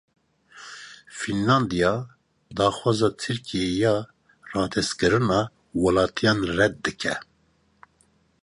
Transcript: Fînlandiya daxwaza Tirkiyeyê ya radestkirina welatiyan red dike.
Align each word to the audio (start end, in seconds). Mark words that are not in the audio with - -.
Fînlandiya 1.17 1.93
daxwaza 2.57 3.07
Tirkiyeyê 3.21 3.75
ya 3.81 3.93
radestkirina 4.53 5.39
welatiyan 5.81 6.39
red 6.57 6.75
dike. 6.85 7.13